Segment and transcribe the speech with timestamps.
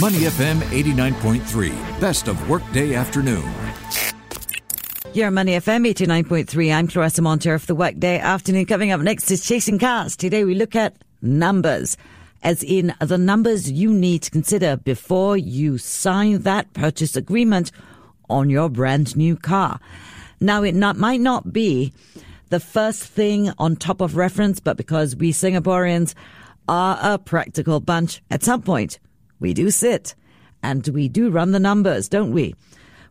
[0.00, 3.48] Money FM 89.3, best of workday afternoon.
[5.12, 8.66] Your Money FM 89.3, I'm Clarissa Montero for the workday afternoon.
[8.66, 10.16] Coming up next is Chasing Cars.
[10.16, 11.96] Today we look at numbers,
[12.42, 17.70] as in the numbers you need to consider before you sign that purchase agreement
[18.28, 19.78] on your brand new car.
[20.40, 21.92] Now, it not, might not be
[22.48, 26.14] the first thing on top of reference, but because we Singaporeans
[26.66, 28.98] are a practical bunch, at some point
[29.40, 30.14] we do sit
[30.62, 32.54] and we do run the numbers, don't we?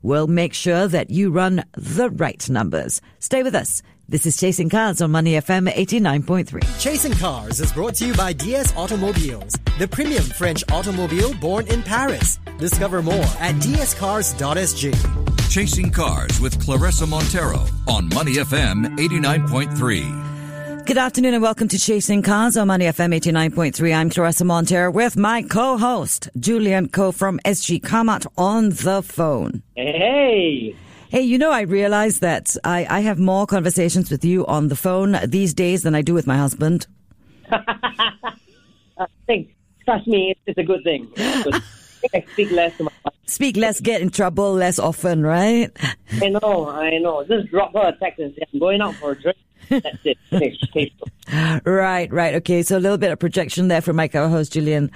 [0.02, 3.02] We'll make sure that you run the right numbers.
[3.20, 3.81] Stay with us.
[4.09, 6.81] This is Chasing Cars on Money FM 89.3.
[6.81, 11.81] Chasing Cars is brought to you by DS Automobiles, the premium French automobile born in
[11.81, 12.38] Paris.
[12.58, 15.49] Discover more at dscars.sg.
[15.49, 20.32] Chasing Cars with Clarissa Montero on Money FM 89.3.
[20.85, 23.95] Good afternoon and welcome to Chasing Cars on Money FM 89.3.
[23.95, 29.63] I'm Clarissa Montero with my co-host, Julian Ko from SG Carmart on the phone.
[29.75, 30.75] Hey.
[31.08, 34.75] Hey, you know, I realize that I, I have more conversations with you on the
[34.75, 36.86] phone these days than I do with my husband.
[37.49, 38.41] I
[39.25, 39.55] think,
[39.86, 41.09] trust me, it's a good thing.
[41.17, 42.91] I speak less to my.
[43.25, 45.71] Speak less, get in trouble less often, right?
[46.21, 47.23] I know, I know.
[47.23, 49.38] Just drop her a text and say, I'm going out for a drink.
[49.69, 50.17] That's it.
[51.66, 52.36] Right, right.
[52.36, 54.92] Okay, so a little bit of projection there from my co-host Julian.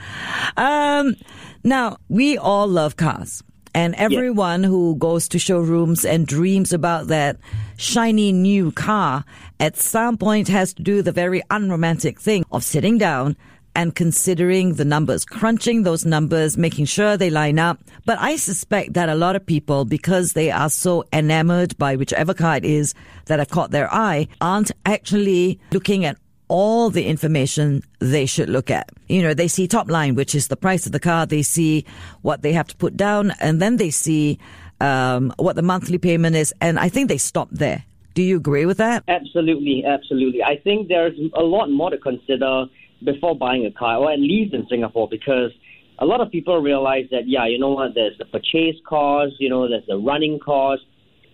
[0.58, 1.16] Um,
[1.64, 3.44] now we all love cars,
[3.74, 7.38] and everyone who goes to showrooms and dreams about that
[7.78, 9.24] shiny new car
[9.60, 13.38] at some point has to do the very unromantic thing of sitting down
[13.78, 17.80] and considering the numbers, crunching those numbers, making sure they line up.
[18.06, 22.34] But I suspect that a lot of people, because they are so enamored by whichever
[22.34, 22.96] car it is
[23.28, 28.72] that have caught their eye, aren't actually looking at all the information they should look
[28.72, 28.90] at.
[29.10, 31.28] You know, they see top line, which is the price of the car.
[31.28, 31.86] They see
[32.24, 34.40] what they have to put down and then they see,
[34.82, 36.52] um, what the monthly payment is.
[36.62, 37.84] And I think they stop there.
[38.16, 39.04] Do you agree with that?
[39.08, 40.42] Absolutely, absolutely.
[40.42, 42.66] I think there's a lot more to consider
[43.04, 45.52] before buying a car, or at least in Singapore, because
[46.00, 49.50] a lot of people realize that, yeah, you know what, there's the purchase cost, you
[49.50, 50.84] know, there's the running cost.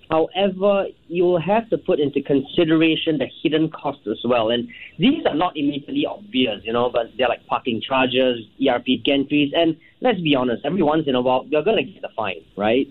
[0.10, 4.52] However, you'll have to put into consideration the hidden costs as well.
[4.52, 4.68] And
[5.00, 9.76] these are not immediately obvious, you know, but they're like parking charges, ERP gantries, and
[10.02, 12.88] let's be honest, every once in a while, you're going to get a fine, right?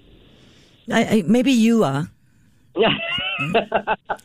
[0.91, 2.09] I, I, maybe you are.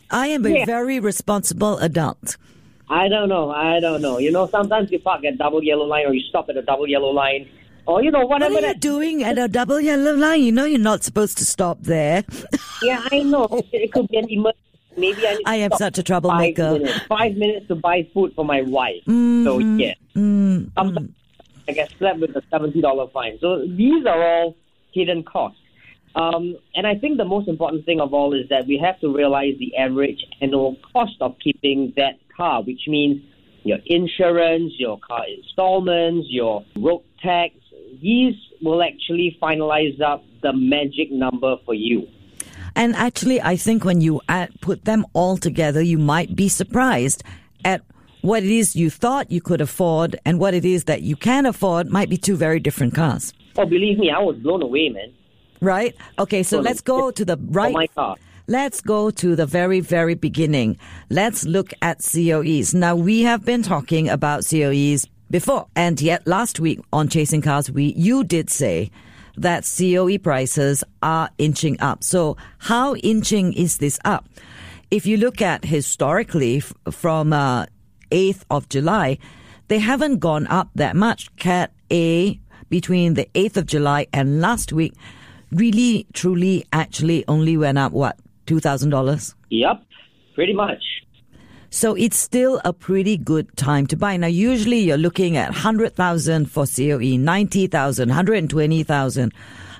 [0.09, 0.65] I am a Yeah.
[0.65, 2.37] very responsible adult.
[2.89, 3.51] I don't know.
[3.51, 4.17] I don't know.
[4.17, 6.87] You know, sometimes you park at double yellow line or you stop at a double
[6.87, 7.49] yellow line
[7.85, 8.79] or, you know, What whatever are you that.
[8.79, 10.41] doing at a double yellow line?
[10.41, 12.23] You know you're not supposed to stop there.
[12.81, 13.47] Yeah, I know.
[13.73, 14.61] It could be an emergency.
[14.97, 16.71] Maybe I need to I am such a Five troublemaker.
[16.73, 16.99] minutes.
[17.07, 19.03] Five minutes to buy food for my wife.
[19.05, 19.43] Mm-hmm.
[19.45, 19.93] So, yeah.
[20.15, 21.11] Mm, Sometimes
[21.67, 23.37] I get slapped with a $70 fine.
[23.39, 24.55] So these are all
[24.93, 25.59] hidden costs.
[26.15, 29.13] Um, and I think the most important thing of all is that we have to
[29.15, 33.21] realize the average annual cost of keeping that car, which means
[33.63, 37.55] your insurance, your car installments, your road tax.
[38.01, 42.07] These will actually finalize up the magic number for you.
[42.75, 47.23] And actually, I think when you add, put them all together, you might be surprised
[47.65, 47.81] at
[48.21, 51.45] what it is you thought you could afford and what it is that you can
[51.45, 53.33] afford might be two very different cars.
[53.57, 55.11] Oh, believe me, I was blown away, man.
[55.59, 55.95] Right?
[56.19, 57.73] Okay, so let's go to the right.
[57.73, 58.15] my car.
[58.49, 60.77] Let's go to the very, very beginning.
[61.09, 62.73] Let's look at COEs.
[62.73, 67.69] Now, we have been talking about COEs before, and yet last week on Chasing Cars,
[67.69, 68.89] we you did say
[69.35, 72.05] that COE prices are inching up.
[72.05, 74.29] So, how inching is this up?
[74.89, 77.65] If you look at historically f- from uh,
[78.11, 79.17] 8th of July,
[79.67, 81.35] they haven't gone up that much.
[81.35, 84.93] Cat A between the 8th of July and last week
[85.51, 89.35] really, truly, actually only went up, what, $2,000?
[89.49, 89.83] Yep,
[90.33, 90.83] pretty much.
[91.69, 94.17] So it's still a pretty good time to buy.
[94.17, 99.33] Now, usually you're looking at 100,000 for COE, 90,000, 120,000.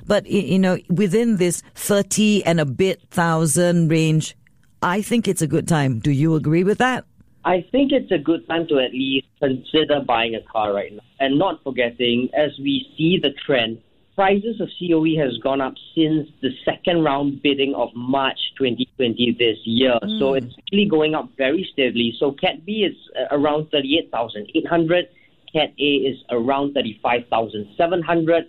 [0.06, 4.36] But, you know, within this 30 and a bit thousand range,
[4.82, 6.00] I think it's a good time.
[6.00, 7.06] Do you agree with that?
[7.46, 11.00] I think it's a good time to at least consider buying a car right now.
[11.20, 13.82] And not forgetting, as we see the trend,
[14.18, 19.58] prices of COE has gone up since the second round bidding of March 2020 this
[19.64, 19.94] year.
[20.18, 22.16] So it's actually going up very steadily.
[22.20, 25.06] So Cat B is uh, around 38,800.
[25.54, 28.46] Cat A is around 35,700.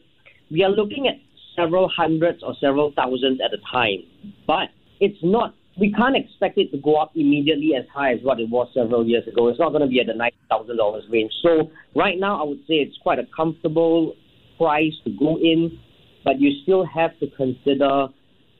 [0.51, 1.17] We are looking at
[1.55, 4.05] several hundreds or several thousands at a time.
[4.47, 4.71] But
[5.01, 8.49] it's not we can't expect it to go up immediately as high as what it
[8.49, 9.47] was several years ago.
[9.47, 11.31] It's not going to be at the nine thousand dollars range.
[11.43, 14.17] So right now, I would say it's quite a comfortable
[14.59, 15.79] price to go in,
[16.25, 18.09] but you still have to consider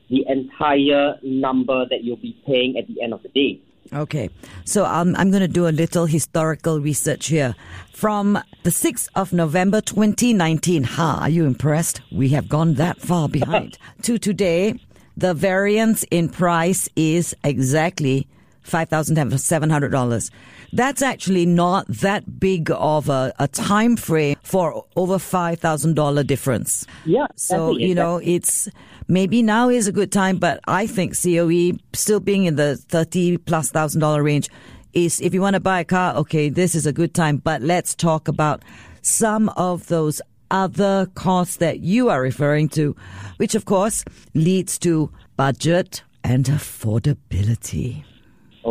[0.09, 3.61] the entire number that you'll be paying at the end of the day.
[3.91, 4.29] Okay,
[4.65, 7.55] so um, I'm going to do a little historical research here.
[7.91, 12.01] From the 6th of November 2019, ha, are you impressed?
[12.11, 13.79] We have gone that far behind.
[14.03, 14.75] to today,
[15.17, 18.27] the variance in price is exactly
[18.65, 20.31] $5,700.
[20.73, 26.85] That's actually not that big of a, a time frame for over $5,000 difference.
[27.05, 27.27] Yeah.
[27.35, 28.69] So, you know, it's
[29.07, 33.37] maybe now is a good time, but I think COE still being in the 30
[33.37, 34.49] plus thousand dollar range
[34.93, 37.61] is if you want to buy a car, okay, this is a good time, but
[37.61, 38.63] let's talk about
[39.01, 40.21] some of those
[40.51, 42.95] other costs that you are referring to,
[43.37, 44.03] which of course
[44.33, 48.03] leads to budget and affordability.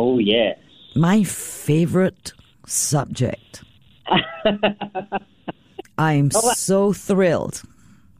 [0.01, 0.57] Oh, yes.
[0.95, 2.31] My favorite
[2.65, 3.65] subject.
[5.97, 7.61] I'm oh, so thrilled.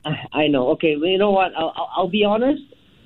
[0.03, 0.67] I- I know.
[0.71, 1.53] Okay, well, you know what?
[1.57, 2.63] I'll, I'll, I'll be honest.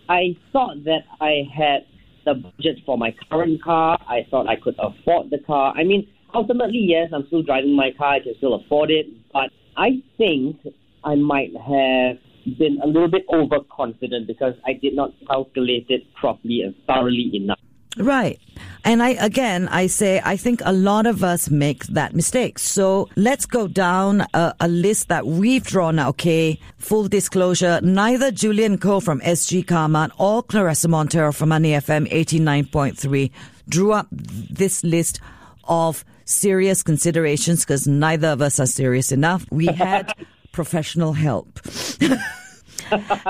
[0.09, 1.85] I thought that I had
[2.25, 3.95] the budget for my current car.
[4.07, 5.75] I thought I could afford the car.
[5.77, 8.13] I mean, ultimately, yes, I'm still driving my car.
[8.15, 9.05] I can still afford it.
[9.31, 10.57] But I think
[11.03, 12.17] I might have
[12.57, 17.52] been a little bit overconfident because I did not calculate it properly and thoroughly enough.
[17.97, 18.39] Right.
[18.83, 22.59] And I, again, I say, I think a lot of us make that mistake.
[22.59, 25.99] So let's go down a, a list that we've drawn.
[25.99, 26.59] Okay.
[26.79, 27.79] Full disclosure.
[27.81, 33.31] Neither Julian Ko from SG Carmart or Clarissa Montero from Money FM 89.3
[33.69, 35.21] drew up this list
[35.65, 39.45] of serious considerations because neither of us are serious enough.
[39.51, 40.13] We had
[40.51, 41.59] professional help.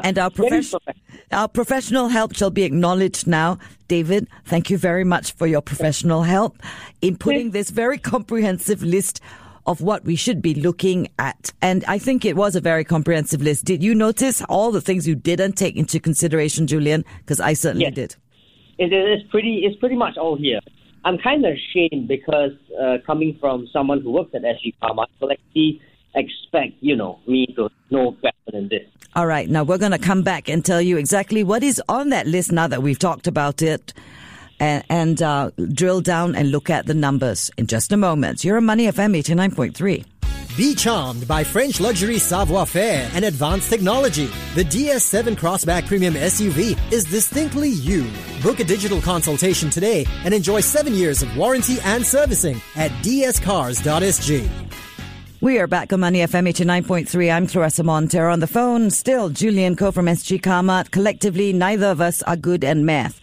[0.03, 0.79] and our profession,
[1.31, 3.57] our professional help shall be acknowledged now.
[3.87, 6.57] David, thank you very much for your professional help
[7.01, 9.21] in putting this very comprehensive list
[9.65, 11.51] of what we should be looking at.
[11.61, 13.65] And I think it was a very comprehensive list.
[13.65, 17.05] Did you notice all the things you didn't take into consideration, Julian?
[17.19, 17.93] Because I certainly Yes.
[17.95, 18.15] did.
[18.77, 19.59] It is pretty.
[19.65, 20.59] It's pretty much all here.
[21.05, 22.51] I'm kind of ashamed because
[22.81, 25.07] uh, coming from someone who works at SG Carmart,
[25.53, 25.79] he
[26.15, 28.87] expect you know me to know better than this.
[29.15, 29.47] All right.
[29.49, 32.51] Now we're going to come back and tell you exactly what is on that list
[32.51, 33.93] now that we've talked about it
[34.59, 38.43] and, and uh, drill down and look at the numbers in just a moment.
[38.43, 40.05] You're on Money FM 89.3.
[40.55, 44.27] Be charmed by French luxury savoir faire and advanced technology.
[44.53, 48.07] The DS7 Crossback Premium SUV is distinctly you.
[48.43, 54.72] Book a digital consultation today and enjoy seven years of warranty and servicing at dscars.sg.
[55.43, 57.29] We are back on Money FM 89.3.
[57.29, 58.89] I'm Clarissa Montero on the phone.
[58.89, 60.91] Still, Julian Ko from SG Carmart.
[60.91, 63.19] Collectively, neither of us are good at math.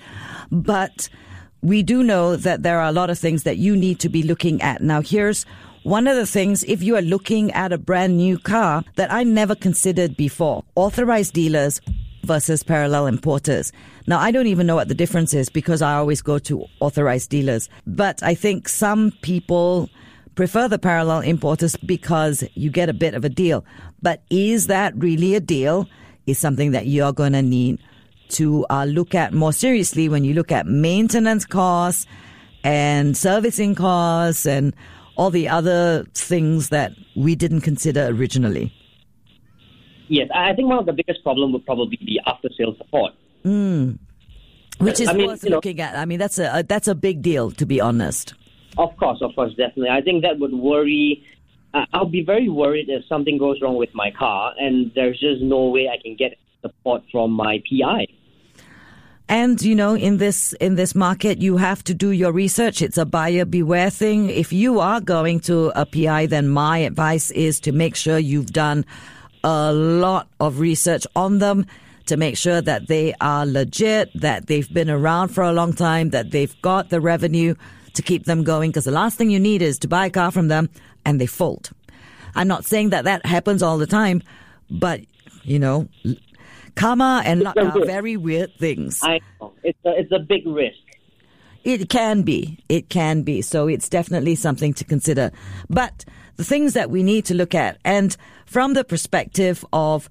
[0.52, 1.08] But
[1.62, 4.22] we do know that there are a lot of things that you need to be
[4.22, 4.82] looking at.
[4.82, 5.46] Now, here's
[5.82, 9.22] one of the things if you are looking at a brand new car that I
[9.22, 11.80] never considered before authorized dealers
[12.24, 13.72] versus parallel importers.
[14.06, 17.30] Now, I don't even know what the difference is because I always go to authorized
[17.30, 17.70] dealers.
[17.86, 19.88] But I think some people
[20.40, 23.62] prefer the parallel importers because you get a bit of a deal.
[24.00, 25.86] But is that really a deal?
[26.26, 27.78] Is something that you're going to need
[28.30, 32.06] to uh, look at more seriously when you look at maintenance costs
[32.64, 34.74] and servicing costs and
[35.16, 38.72] all the other things that we didn't consider originally.
[40.08, 43.12] Yes, I think one of the biggest problem would probably be after sales support.
[44.78, 45.96] Which is I mean, worth you know- looking at.
[45.96, 48.32] I mean, that's a, a that's a big deal, to be honest.
[48.78, 49.90] Of course, of course, definitely.
[49.90, 51.24] I think that would worry.
[51.74, 55.42] Uh, I'll be very worried if something goes wrong with my car and there's just
[55.42, 58.06] no way I can get support from my PI.
[59.28, 62.82] And you know, in this in this market, you have to do your research.
[62.82, 64.28] It's a buyer beware thing.
[64.28, 68.52] If you are going to a PI, then my advice is to make sure you've
[68.52, 68.84] done
[69.44, 71.66] a lot of research on them
[72.06, 76.10] to make sure that they are legit, that they've been around for a long time,
[76.10, 77.54] that they've got the revenue
[77.94, 78.70] to keep them going.
[78.70, 80.68] Because the last thing you need is to buy a car from them
[81.04, 81.70] and they fold.
[82.34, 84.22] I'm not saying that that happens all the time,
[84.70, 85.00] but
[85.42, 85.88] you know,
[86.74, 89.00] karma and luck are very weird things.
[89.02, 90.76] I know it's a, it's a big risk.
[91.64, 92.58] It can be.
[92.68, 93.42] It can be.
[93.42, 95.30] So it's definitely something to consider.
[95.68, 96.04] But
[96.36, 98.16] the things that we need to look at, and
[98.46, 100.08] from the perspective of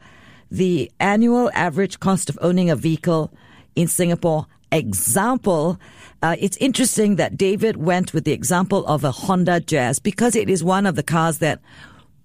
[0.52, 3.32] the annual average cost of owning a vehicle
[3.76, 5.80] in Singapore, example,
[6.22, 10.50] uh, it's interesting that David went with the example of a Honda Jazz because it
[10.50, 11.60] is one of the cars that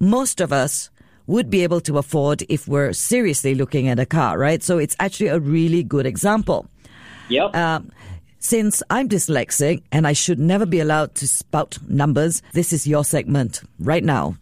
[0.01, 0.91] most of us
[1.27, 4.63] would be able to afford if we're seriously looking at a car, right?
[4.63, 6.69] So it's actually a really good example.
[7.29, 7.57] Yep.
[7.57, 7.91] Um,
[8.39, 13.05] since I'm dyslexic and I should never be allowed to spout numbers, this is your
[13.05, 14.37] segment right now.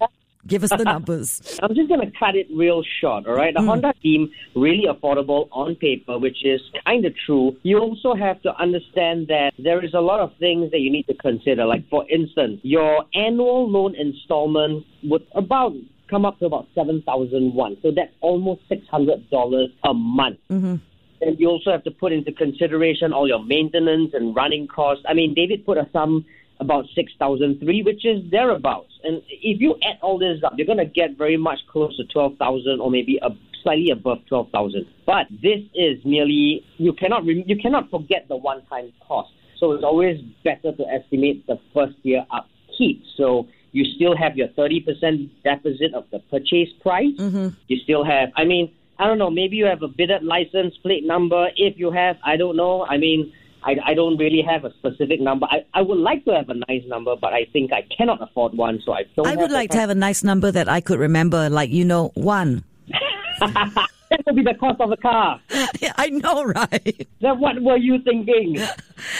[0.46, 1.58] Give us the numbers.
[1.62, 3.54] I'm just going to cut it real short, all right?
[3.54, 7.56] The Honda seem really affordable on paper, which is kind of true.
[7.62, 11.06] You also have to understand that there is a lot of things that you need
[11.06, 11.64] to consider.
[11.64, 15.74] Like, for instance, your annual loan installment would about
[16.10, 20.38] come up to about 7001 So that's almost $600 a month.
[20.50, 20.76] Mm-hmm.
[21.22, 25.04] And you also have to put into consideration all your maintenance and running costs.
[25.08, 26.26] I mean, David put a sum
[26.62, 28.92] about 6,003, which is thereabouts.
[29.04, 32.04] And if you add all this up, you're going to get very much close to
[32.04, 33.28] 12,000 or maybe a,
[33.62, 34.86] slightly above 12,000.
[35.04, 39.30] But this is merely, you cannot, you cannot forget the one-time cost.
[39.58, 43.04] So it's always better to estimate the first year upkeep.
[43.16, 47.14] So you still have your 30% deposit of the purchase price.
[47.18, 47.48] Mm-hmm.
[47.68, 51.04] You still have, I mean, I don't know, maybe you have a bidded license plate
[51.04, 51.48] number.
[51.56, 52.84] If you have, I don't know.
[52.84, 53.32] I mean,
[53.64, 55.46] I, I don't really have a specific number.
[55.50, 58.54] I, I would like to have a nice number, but I think I cannot afford
[58.54, 59.26] one, so I don't.
[59.26, 62.10] I would like to have a nice number that I could remember, like, you know,
[62.14, 62.64] one.
[64.12, 65.40] That would be the cost of a car.
[65.80, 67.08] Yeah, I know, right?
[67.22, 68.58] Then what were you thinking?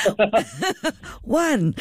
[1.22, 1.74] One.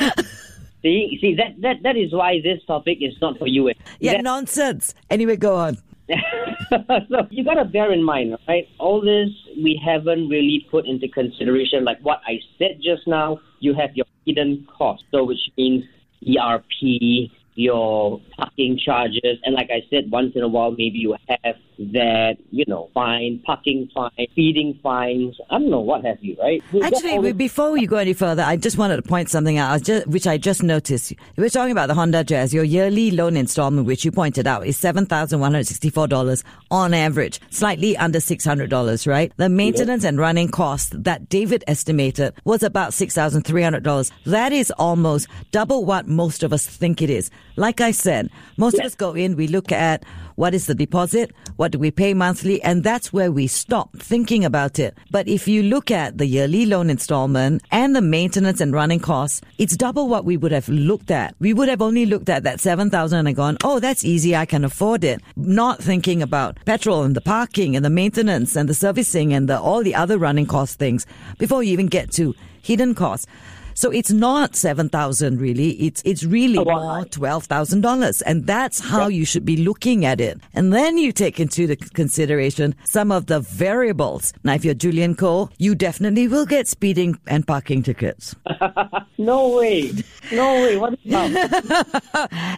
[0.81, 3.69] see, see that, that that is why this topic is not for you.
[3.99, 4.95] Yeah, That- nonsense.
[5.09, 5.77] Anyway, go on.
[7.09, 8.67] so you got to bear in mind, right?
[8.79, 11.83] All this we haven't really put into consideration.
[11.83, 15.83] Like what I said just now, you have your hidden costs, so which means
[16.27, 21.55] ERP, your parking charges, and like I said, once in a while maybe you have
[21.93, 25.37] that, you know, fine, parking fine, feeding fines.
[25.49, 26.63] I don't know what have you, right?
[26.71, 29.79] Get Actually, before you go any further, I just wanted to point something out, I
[29.79, 31.13] just, which I just noticed.
[31.37, 32.53] We're talking about the Honda Jazz.
[32.53, 39.07] Your yearly loan installment, which you pointed out, is $7,164 on average, slightly under $600,
[39.07, 39.33] right?
[39.37, 44.11] The maintenance and running cost that David estimated was about $6,300.
[44.25, 47.31] That is almost double what most of us think it is.
[47.55, 50.03] Like I said, most of us go in, we look at
[50.35, 51.31] what is the deposit?
[51.55, 52.61] What do we pay monthly?
[52.61, 54.97] And that's where we stop thinking about it.
[55.09, 59.41] But if you look at the yearly loan installment and the maintenance and running costs,
[59.57, 61.35] it's double what we would have looked at.
[61.39, 64.35] We would have only looked at that 7,000 and gone, oh, that's easy.
[64.35, 65.21] I can afford it.
[65.35, 69.59] Not thinking about petrol and the parking and the maintenance and the servicing and the,
[69.59, 71.05] all the other running cost things
[71.37, 73.27] before you even get to hidden costs.
[73.73, 75.71] So it's not seven thousand really.
[75.73, 80.05] It's it's really Oh, more twelve thousand dollars, and that's how you should be looking
[80.05, 80.39] at it.
[80.53, 84.33] And then you take into the consideration some of the variables.
[84.43, 88.35] Now, if you're Julian Cole, you definitely will get speeding and parking tickets
[89.17, 89.91] no way,
[90.31, 90.77] no way.
[90.77, 90.99] What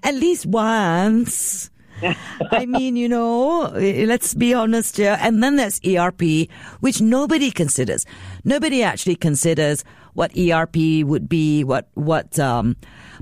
[0.04, 1.70] at least once.
[2.52, 5.18] I mean, you know, eh, let's be honest here.
[5.20, 8.06] And then there's ERP, which nobody considers.
[8.44, 9.84] Nobody actually considers
[10.14, 12.76] what ERP would be, what, what, um,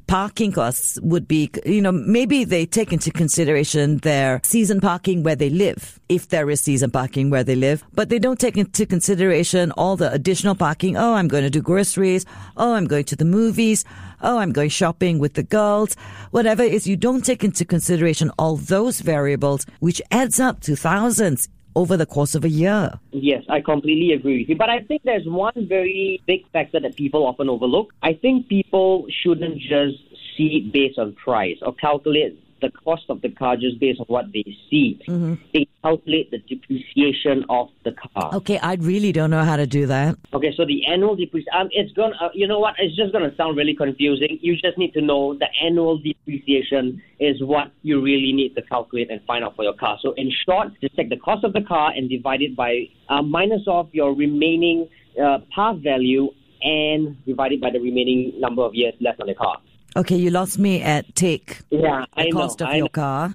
[0.07, 1.49] parking costs would be.
[1.65, 6.49] You know, maybe they take into consideration their season parking where they live, if there
[6.49, 10.55] is season parking where they live, but they don't take into consideration all the additional
[10.55, 10.97] parking.
[10.97, 12.25] Oh, I'm going to do groceries.
[12.57, 13.85] Oh, I'm going to the movies.
[14.21, 15.95] Oh, I'm going shopping with the girls.
[16.31, 20.75] Whatever it is, you don't take into consideration all those variables, which adds up to
[20.75, 22.91] thousands over the course of a year.
[23.11, 24.55] Yes, I completely agree with you.
[24.55, 27.93] But I think there's one very big factor that people often overlook.
[28.01, 29.97] I think people shouldn't just
[30.37, 34.05] see it based on price or calculate the cost of the car just based on
[34.07, 34.99] what they see.
[35.53, 38.35] They calculate the depreciation of the car.
[38.35, 40.15] Okay, I really don't know how to do that.
[40.33, 43.11] Okay, so the annual depreciation, um, it's going to, uh, you know what, it's just
[43.11, 44.37] going to sound really confusing.
[44.41, 49.09] You just need to know the annual depreciation is what you really need to calculate
[49.11, 49.97] and find out for your car.
[50.01, 53.21] So, in short, just take the cost of the car and divide it by, uh,
[53.21, 54.87] minus off your remaining
[55.21, 56.29] uh, par value
[56.61, 59.57] and divide it by the remaining number of years left on the car.
[59.95, 62.31] Okay, you lost me at take Yeah, the I know.
[62.39, 62.89] cost of I your know.
[62.89, 63.33] car.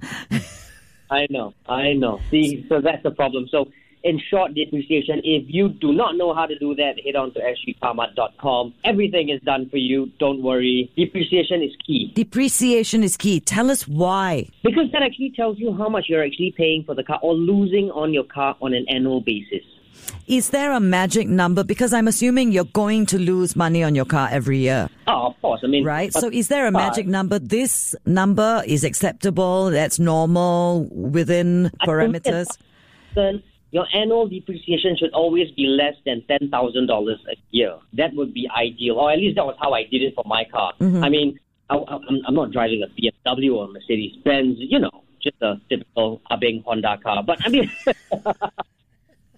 [1.11, 2.21] I know, I know.
[2.31, 3.47] See, so that's the problem.
[3.51, 3.69] So,
[4.03, 7.41] in short, depreciation, if you do not know how to do that, head on to
[7.41, 8.75] sgcarmart.com.
[8.85, 10.11] Everything is done for you.
[10.19, 10.91] Don't worry.
[10.97, 13.41] Depreciation is key Depreciation is key.
[13.41, 14.49] Tell us why.
[14.63, 17.91] because that actually tells you how much you're actually paying for the car or losing
[17.91, 19.63] on your car on an annual basis.
[20.29, 21.63] Is there a magic number?
[21.65, 25.41] Because I'm assuming you're going to lose money on your car every year, Oh, of
[25.41, 25.61] course.
[25.63, 26.13] I mean, right?
[26.13, 27.39] but- So is there a but magic number?
[27.39, 32.49] This number is acceptable, that's normal, within parameters?
[33.73, 37.75] Your annual depreciation should always be less than ten thousand dollars a year.
[37.95, 40.45] That would be ideal, or at least that was how I did it for my
[40.45, 40.73] car.
[40.81, 41.05] Mm-hmm.
[41.05, 41.77] I mean, I,
[42.27, 46.65] I'm not driving a BMW or a Mercedes Benz, you know, just a typical Abeng
[46.65, 47.23] Honda car.
[47.25, 47.71] But I mean,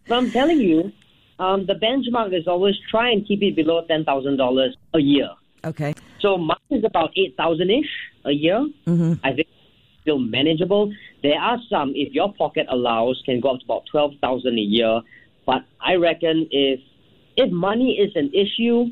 [0.08, 0.92] but I'm telling you,
[1.38, 5.30] um, the benchmark is always try and keep it below ten thousand dollars a year.
[5.64, 5.94] Okay.
[6.20, 7.90] So mine is about eight thousand ish
[8.24, 8.66] a year.
[9.22, 9.48] I think
[10.02, 10.92] still manageable.
[11.22, 14.62] There are some, if your pocket allows, can go up to about twelve thousand a
[14.62, 15.00] year.
[15.46, 16.80] But I reckon if
[17.36, 18.86] if money is an issue,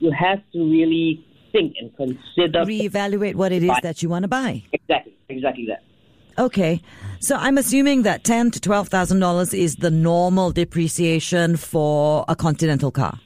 [0.00, 4.28] you have to really think and consider Reevaluate what it is that you want to
[4.28, 4.62] buy.
[4.72, 5.82] exactly exactly that.
[6.38, 6.80] Okay,
[7.20, 12.34] so I'm assuming that ten to twelve thousand dollars is the normal depreciation for a
[12.36, 13.18] Continental car,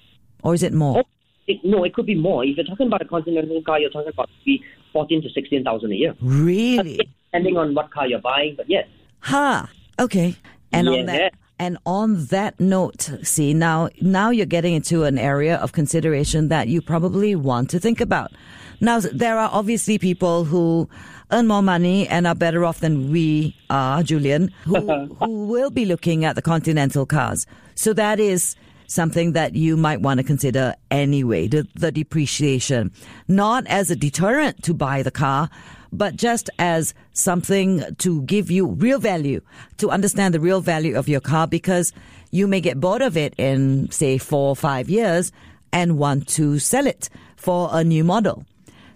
[0.43, 0.99] or is it more?
[0.99, 1.05] Oh,
[1.47, 2.45] it, no, it could be more.
[2.45, 5.93] If you're talking about a Continental car, you're talking about maybe fourteen to sixteen thousand
[5.93, 6.99] a year, Really?
[7.31, 8.55] depending on what car you're buying.
[8.57, 8.87] But yes,
[9.21, 9.71] Ha.
[10.01, 10.35] Okay.
[10.73, 15.57] And on that and on that note, see now now you're getting into an area
[15.57, 18.33] of consideration that you probably want to think about.
[18.81, 20.89] Now there are obviously people who
[21.31, 25.85] earn more money and are better off than we are, Julian, who who will be
[25.85, 27.47] looking at the Continental cars.
[27.75, 28.55] So that is
[28.87, 32.93] something that you might want to consider anyway, the, the depreciation.
[33.29, 35.51] Not as a deterrent to buy the car,
[35.93, 39.41] but just as something to give you real value,
[39.79, 41.93] to understand the real value of your car because
[42.31, 45.33] you may get bored of it in, say, four or five years
[45.73, 48.45] and want to sell it for a new model.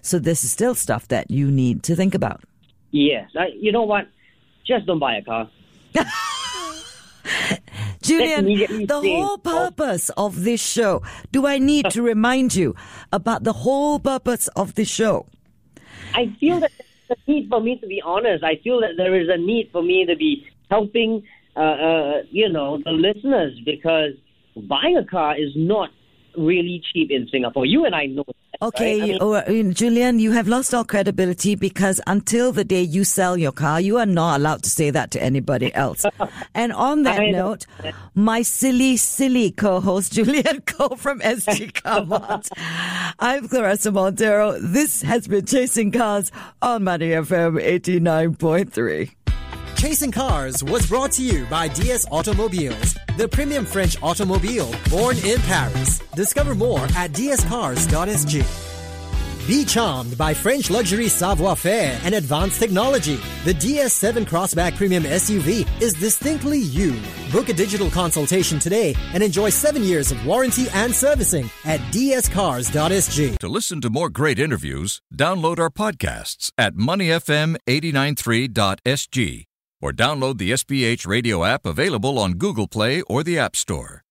[0.02, 2.42] So this is still stuff that you need to think about.
[2.90, 3.30] yes.
[3.36, 4.08] I, you know what?
[4.66, 5.50] Just don't buy a car.
[8.02, 12.74] Julian, the whole purpose of this show, do I need to remind you
[13.12, 15.26] about the whole purpose of this show?
[16.14, 16.72] I feel that
[17.08, 18.42] there's a need for me to be honest.
[18.42, 21.22] I feel that there is a need for me to be helping,
[21.56, 24.12] uh, uh, you know, the listeners because
[24.56, 25.90] buying a car is not
[26.36, 27.66] really cheap in Singapore.
[27.66, 28.24] You and I know.
[28.60, 29.02] That, Okay, right?
[29.02, 33.04] I mean, oh, uh, Julian, you have lost all credibility because until the day you
[33.04, 36.04] sell your car, you are not allowed to say that to anybody else.
[36.54, 37.50] and on that I know.
[37.50, 37.66] note,
[38.14, 42.48] my silly, silly co-host Julian Ko from SG Carmart.
[43.18, 44.58] I'm Clarissa Montero.
[44.58, 49.10] This has been Chasing Cars on Money FM 89.3.
[49.76, 55.38] Chasing Cars was brought to you by DS Automobiles, the premium French automobile born in
[55.40, 55.99] Paris.
[56.14, 58.66] Discover more at dscars.sg.
[59.46, 63.18] Be charmed by French luxury savoir-faire and advanced technology.
[63.44, 67.00] The DS7 Crossback Premium SUV is distinctly you.
[67.32, 73.38] Book a digital consultation today and enjoy seven years of warranty and servicing at dscars.sg.
[73.38, 79.44] To listen to more great interviews, download our podcasts at moneyfm893.sg
[79.82, 84.04] or download the SPH radio app available on Google Play or the App Store.